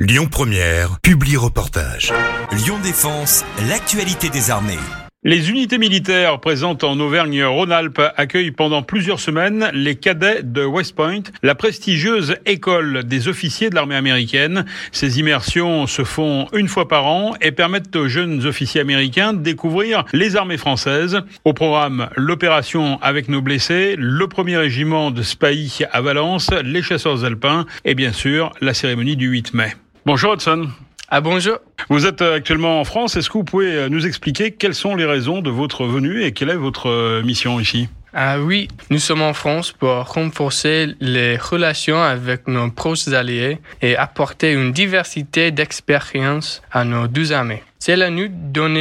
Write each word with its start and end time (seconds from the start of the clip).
Lyon 0.00 0.26
Première, 0.28 0.98
publie 1.02 1.36
reportage. 1.36 2.12
Lyon 2.50 2.80
Défense, 2.82 3.44
l'actualité 3.68 4.28
des 4.28 4.50
armées. 4.50 4.76
Les 5.22 5.50
unités 5.50 5.78
militaires 5.78 6.40
présentes 6.40 6.82
en 6.82 6.98
Auvergne-Rhône-Alpes 6.98 8.02
accueillent 8.16 8.50
pendant 8.50 8.82
plusieurs 8.82 9.20
semaines 9.20 9.70
les 9.72 9.94
cadets 9.94 10.42
de 10.42 10.64
West 10.64 10.96
Point, 10.96 11.22
la 11.44 11.54
prestigieuse 11.54 12.34
école 12.44 13.04
des 13.04 13.28
officiers 13.28 13.70
de 13.70 13.76
l'armée 13.76 13.94
américaine. 13.94 14.64
Ces 14.90 15.20
immersions 15.20 15.86
se 15.86 16.02
font 16.02 16.48
une 16.52 16.66
fois 16.66 16.88
par 16.88 17.06
an 17.06 17.34
et 17.40 17.52
permettent 17.52 17.94
aux 17.94 18.08
jeunes 18.08 18.44
officiers 18.46 18.80
américains 18.80 19.32
de 19.32 19.42
découvrir 19.42 20.04
les 20.12 20.34
armées 20.34 20.58
françaises. 20.58 21.20
Au 21.44 21.52
programme, 21.52 22.08
l'opération 22.16 22.98
avec 23.00 23.28
nos 23.28 23.40
blessés, 23.40 23.94
le 23.96 24.26
premier 24.26 24.56
régiment 24.56 25.12
de 25.12 25.22
Spahis 25.22 25.82
à 25.92 26.00
Valence, 26.00 26.50
les 26.64 26.82
chasseurs 26.82 27.24
alpins 27.24 27.64
et 27.84 27.94
bien 27.94 28.12
sûr 28.12 28.52
la 28.60 28.74
cérémonie 28.74 29.16
du 29.16 29.28
8 29.28 29.54
mai. 29.54 29.72
Bonjour 30.06 30.34
Hudson. 30.34 30.68
Ah 31.08 31.22
bonjour. 31.22 31.56
Vous 31.88 32.04
êtes 32.04 32.20
euh, 32.20 32.36
actuellement 32.36 32.78
en 32.78 32.84
France. 32.84 33.16
Est-ce 33.16 33.30
que 33.30 33.38
vous 33.38 33.44
pouvez 33.44 33.72
euh, 33.72 33.88
nous 33.88 34.06
expliquer 34.06 34.50
quelles 34.50 34.74
sont 34.74 34.96
les 34.96 35.06
raisons 35.06 35.40
de 35.40 35.48
votre 35.48 35.86
venue 35.86 36.22
et 36.22 36.32
quelle 36.32 36.50
est 36.50 36.56
votre 36.56 36.90
euh, 36.90 37.22
mission 37.22 37.58
ici? 37.58 37.88
Ah 38.12 38.38
oui, 38.38 38.68
nous 38.90 38.98
sommes 38.98 39.22
en 39.22 39.32
France 39.32 39.72
pour 39.72 39.90
renforcer 39.90 40.94
les 41.00 41.38
relations 41.38 42.02
avec 42.02 42.46
nos 42.48 42.70
proches 42.70 43.08
alliés 43.08 43.60
et 43.80 43.96
apporter 43.96 44.52
une 44.52 44.72
diversité 44.72 45.50
d'expériences 45.50 46.60
à 46.70 46.84
nos 46.84 47.08
deux 47.08 47.32
armées. 47.32 47.62
Cela 47.86 48.08
nous 48.08 48.28
donne 48.30 48.78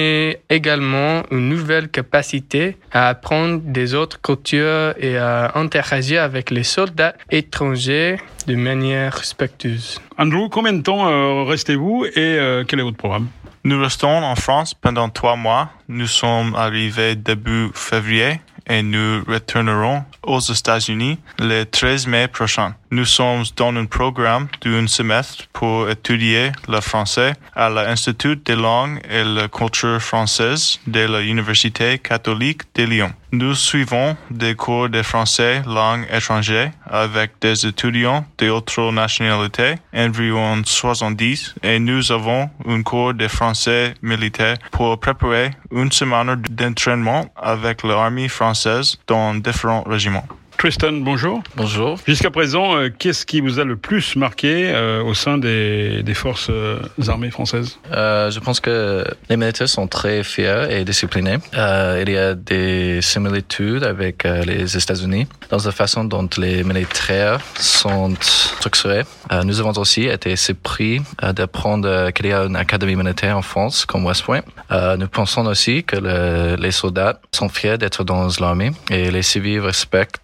également 0.50 1.24
une 1.30 1.50
nouvelle 1.50 1.90
capacité 1.90 2.78
à 2.94 3.10
apprendre 3.10 3.60
des 3.62 3.96
autres 3.96 4.22
cultures 4.22 4.94
et 4.98 5.18
à 5.18 5.58
interagir 5.58 6.24
avec 6.24 6.50
les 6.50 6.64
soldats 6.64 7.14
étrangers 7.30 8.16
de 8.48 8.56
manière 8.56 9.14
respectueuse. 9.14 10.00
Andrew, 10.18 10.48
combien 10.50 10.72
de 10.72 10.82
temps 10.84 11.44
restez-vous 11.44 12.06
et 12.16 12.64
quel 12.66 12.80
est 12.80 12.84
votre 12.84 12.96
programme? 12.96 13.28
Nous 13.66 13.82
restons 13.82 14.08
en 14.08 14.36
France 14.38 14.74
pendant 14.74 15.10
trois 15.10 15.36
mois. 15.36 15.72
Nous 15.90 16.08
sommes 16.08 16.56
arrivés 16.56 17.18
début 17.18 17.72
février 17.74 18.40
et 18.70 18.84
nous 18.84 19.22
retournerons 19.28 20.04
aux 20.22 20.40
États-Unis 20.40 21.20
le 21.40 21.66
13 21.66 22.08
mai 22.08 22.30
prochain. 22.30 22.76
Nous 22.94 23.06
sommes 23.06 23.44
dans 23.56 23.76
un 23.76 23.86
programme 23.86 24.48
d'un 24.62 24.86
semestre 24.86 25.48
pour 25.52 25.90
étudier 25.90 26.52
le 26.68 26.80
français 26.80 27.34
à 27.56 27.68
l'Institut 27.68 28.36
des 28.36 28.56
langues 28.56 29.02
et 29.10 29.24
la 29.24 29.48
culture 29.48 30.00
française 30.00 30.80
de 30.86 31.00
l'Université 31.08 31.98
catholique 31.98 32.62
de 32.76 32.84
Lyon. 32.84 33.12
Nous 33.32 33.56
suivons 33.56 34.16
des 34.30 34.54
cours 34.54 34.90
de 34.90 35.02
français 35.02 35.64
langue 35.66 36.06
étrangère 36.14 36.70
avec 36.86 37.32
des 37.42 37.66
étudiants 37.66 38.28
d'autres 38.38 38.92
nationalités, 38.92 39.74
environ 39.92 40.62
70, 40.64 41.56
et 41.64 41.80
nous 41.80 42.12
avons 42.12 42.52
un 42.68 42.84
cours 42.84 43.16
de 43.16 43.28
français 43.28 43.96
militaire 44.04 44.58
pour 44.72 45.00
préparer 45.00 45.50
une 45.72 45.92
semaine 45.92 46.40
d'entraînement 46.48 47.26
avec 47.36 47.82
l'armée 47.82 48.30
française 48.30 49.00
dans 49.08 49.34
différents 49.34 49.82
régiments. 49.82 50.28
Bonjour. 51.02 51.44
Bonjour. 51.58 52.00
Jusqu'à 52.08 52.32
présent, 52.32 52.78
euh, 52.78 52.88
qu'est-ce 52.88 53.26
qui 53.26 53.42
vous 53.42 53.60
a 53.60 53.66
le 53.66 53.76
plus 53.76 54.16
marqué 54.16 54.72
euh, 54.74 55.04
au 55.04 55.14
sein 55.14 55.38
des, 55.38 56.04
des 56.04 56.14
forces 56.14 56.48
euh, 56.50 56.80
armées 57.10 57.32
françaises? 57.32 57.80
Je 57.92 58.40
pense 58.40 58.62
que 58.62 59.04
les 59.30 59.36
militaires 59.36 59.68
sont 59.68 59.88
très 59.88 60.24
fiers 60.24 60.68
et 60.70 60.86
disciplinés. 60.86 61.36
Il 61.54 62.10
y 62.10 62.18
a 62.18 62.34
des 62.34 63.02
similitudes 63.02 63.84
avec 63.84 64.24
les 64.24 64.78
États-Unis 64.78 65.28
dans 65.50 65.58
la 65.58 65.72
façon 65.74 66.06
dont 66.06 66.30
les 66.38 66.64
militaires 66.64 67.40
sont 67.56 68.14
structurés. 68.22 69.04
nous 69.44 69.60
avons 69.60 69.78
aussi 69.78 70.06
été 70.06 70.38
surpris 70.38 71.02
d'apprendre 71.36 72.12
qu'il 72.12 72.28
y 72.28 72.32
a 72.32 72.46
une 72.46 72.56
académie 72.56 72.96
militaire 72.96 73.38
en 73.38 73.42
France 73.42 73.86
comme 73.86 74.06
West 74.06 74.24
Point. 74.24 74.44
nous 74.98 75.10
pensons 75.10 75.46
aussi 75.46 75.84
que 75.84 75.98
le, 75.98 76.56
les 76.56 76.72
soldats 76.72 77.20
sont 77.34 77.50
fiers 77.50 77.78
d'être 77.78 78.06
dans 78.06 78.30
l'armée 78.40 78.72
et 78.90 79.12
les 79.12 79.24
civils 79.24 79.60
respectent 79.60 80.22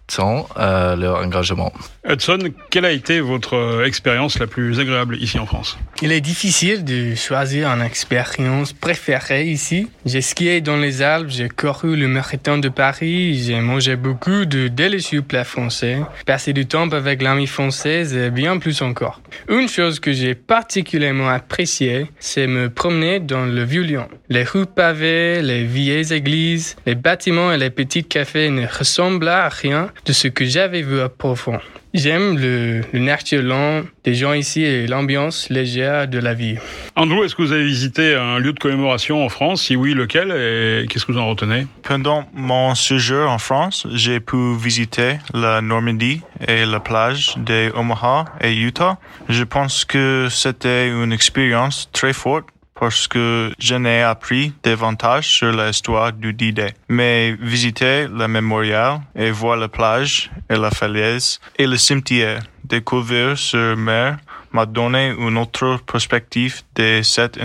euh, 0.58 0.96
leur 0.96 1.18
engagement. 1.18 1.72
Hudson, 2.08 2.40
quelle 2.72 2.86
a 2.86 2.92
été 2.92 3.20
votre 3.20 3.56
euh, 3.56 3.86
expérience 3.86 4.40
la 4.40 4.48
plus 4.48 4.80
agréable 4.80 5.18
ici 5.18 5.38
en 5.38 5.46
France? 5.46 5.78
Il 6.02 6.12
est 6.12 6.22
difficile 6.22 6.84
de 6.84 7.16
choisir 7.16 7.68
une 7.70 7.82
expérience 7.82 8.74
préférée 8.74 9.46
ici. 9.46 9.88
J'ai 10.06 10.22
skié 10.22 10.62
dans 10.62 10.78
les 10.78 11.02
Alpes, 11.02 11.30
j'ai 11.30 11.50
couru 11.50 11.96
le 11.96 12.08
marathon 12.08 12.58
de 12.58 12.70
Paris, 12.70 13.42
j'ai 13.46 13.60
mangé 13.60 13.96
beaucoup 13.96 14.46
de 14.46 14.68
délicieux 14.68 15.22
plats 15.22 15.44
français, 15.44 15.98
passé 16.26 16.54
du 16.54 16.66
temps 16.66 16.90
avec 16.90 17.22
l'armée 17.22 17.48
française 17.48 18.16
et 18.16 18.30
bien 18.32 18.58
plus 18.58 18.82
encore. 18.82 19.22
Une 19.50 19.68
chose 19.68 20.00
que 20.00 20.14
j'ai 20.14 20.36
particulièrement 20.36 21.30
appréciée, 21.30 22.10
c'est 22.20 22.48
me 22.48 22.70
promener 22.70 23.20
dans 23.20 23.46
le 23.46 23.64
Vieux-Lyon. 23.64 24.08
Les 24.30 24.44
rues 24.44 24.66
pavées, 24.66 25.42
les 25.42 25.64
vieilles 25.64 26.14
églises, 26.14 26.76
les 26.86 26.96
bâtiments 26.96 27.52
et 27.52 27.58
les 27.58 27.70
petits 27.70 28.04
cafés 28.04 28.50
ne 28.50 28.66
ressemblent 28.66 29.28
à 29.28 29.50
rien 29.50 29.92
de 30.06 30.14
ce 30.20 30.28
que 30.28 30.44
j'avais 30.44 30.82
vu 30.82 31.00
à 31.00 31.08
profond. 31.08 31.60
J'aime 31.94 32.38
le, 32.38 32.82
le 32.92 33.00
nature 33.00 33.42
lent 33.42 33.84
des 34.04 34.14
gens 34.14 34.34
ici 34.34 34.64
et 34.64 34.86
l'ambiance 34.86 35.50
légère 35.50 36.08
de 36.10 36.20
la 36.20 36.34
vie. 36.34 36.58
Andrew, 36.96 37.24
est-ce 37.24 37.36
que 37.36 37.42
vous 37.42 37.54
avez 37.54 37.64
visité 37.64 38.16
un 38.16 38.38
lieu 38.38 38.52
de 38.52 38.60
commémoration 38.60 39.26
en 39.26 39.30
France? 39.30 39.64
Si 39.64 39.76
oui, 39.78 39.94
lequel? 39.94 40.30
Et 40.32 40.88
qu'est-ce 40.88 41.06
que 41.06 41.14
vous 41.14 41.18
en 41.18 41.30
retenez? 41.30 41.68
Pendant 41.84 42.30
mon 42.34 42.76
séjour 42.76 43.30
en 43.30 43.40
France, 43.40 43.88
j'ai 43.94 44.20
pu 44.20 44.56
visiter 44.58 45.20
la 45.34 45.62
Normandie 45.62 46.22
et 46.48 46.66
la 46.66 46.82
plage 46.82 47.36
de 47.38 47.72
Omaha 47.74 48.26
et 48.42 48.54
Utah. 48.56 48.98
Je 49.30 49.46
pense 49.46 49.86
que 49.86 50.28
c'était 50.30 50.90
une 50.90 51.14
expérience 51.14 51.90
très 51.94 52.14
forte 52.14 52.46
parce 52.80 53.08
que 53.08 53.52
je 53.60 53.76
n'ai 53.76 54.02
appris 54.02 54.54
davantage 54.64 55.28
sur 55.28 55.52
l'histoire 55.52 56.14
du 56.14 56.34
D-Day. 56.34 56.74
Mais 56.88 57.36
visiter 57.40 58.08
le 58.08 58.28
mémorial 58.28 59.02
et 59.16 59.32
voir 59.32 59.58
la 59.58 59.68
plage 59.68 60.32
et 60.50 60.56
la 60.56 60.72
falaise 60.72 61.40
et 61.58 61.68
le 61.68 61.76
cimetière, 61.76 62.42
découvrir 62.64 63.38
sur 63.38 63.76
mer, 63.76 64.18
m'a 64.54 64.66
donné 64.66 65.14
une 65.20 65.38
autre 65.38 65.80
perspective 65.86 66.62
de 66.76 67.02
cet 67.04 67.38